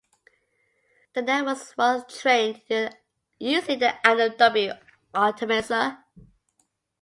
The 1.13 1.21
networks 1.21 1.77
were 1.77 2.03
trained 2.09 2.63
using 3.37 3.77
the 3.77 3.93
AdamW 4.03 4.79
optimizer 5.13 5.99